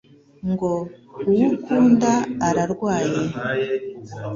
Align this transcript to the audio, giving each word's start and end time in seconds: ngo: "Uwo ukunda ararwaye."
ngo: 0.51 0.71
"Uwo 1.29 1.45
ukunda 1.55 2.11
ararwaye." 2.47 3.21